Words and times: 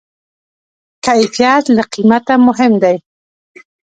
کیفیت 1.05 1.63
له 1.75 1.83
قیمته 1.93 2.35
مهم 2.47 2.73
دی. 2.83 2.97